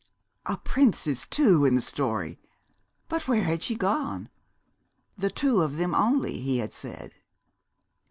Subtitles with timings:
[0.47, 2.39] A princess, too, in the story!
[3.07, 4.29] But where had she gone?
[5.15, 7.13] "The two of them only," he had said.